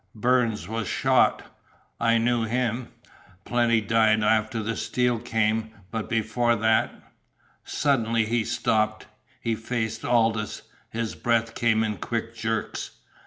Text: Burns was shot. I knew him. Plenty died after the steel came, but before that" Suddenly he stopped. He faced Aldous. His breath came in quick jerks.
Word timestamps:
Burns 0.15 0.67
was 0.67 0.87
shot. 0.87 1.43
I 1.99 2.17
knew 2.17 2.45
him. 2.45 2.87
Plenty 3.45 3.81
died 3.81 4.23
after 4.23 4.63
the 4.63 4.75
steel 4.75 5.19
came, 5.19 5.69
but 5.91 6.09
before 6.09 6.55
that" 6.55 6.91
Suddenly 7.63 8.25
he 8.25 8.43
stopped. 8.43 9.05
He 9.39 9.53
faced 9.53 10.03
Aldous. 10.03 10.63
His 10.89 11.13
breath 11.13 11.53
came 11.53 11.83
in 11.83 11.97
quick 11.97 12.35
jerks. 12.35 12.97